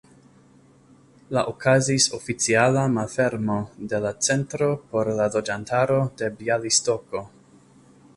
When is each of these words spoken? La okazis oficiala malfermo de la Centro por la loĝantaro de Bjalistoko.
La 1.37 1.41
okazis 1.49 2.07
oficiala 2.17 2.85
malfermo 2.93 3.57
de 3.91 3.99
la 4.07 4.13
Centro 4.29 4.71
por 4.95 5.11
la 5.21 5.29
loĝantaro 5.37 6.01
de 6.23 6.31
Bjalistoko. 6.41 7.23